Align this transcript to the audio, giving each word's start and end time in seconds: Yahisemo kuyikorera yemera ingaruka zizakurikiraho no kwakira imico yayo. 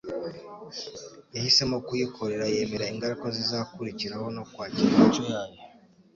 Yahisemo 1.35 1.77
kuyikorera 1.87 2.45
yemera 2.55 2.85
ingaruka 2.93 3.27
zizakurikiraho 3.35 4.25
no 4.35 4.43
kwakira 4.51 4.87
imico 4.93 5.21
yayo. 5.31 5.59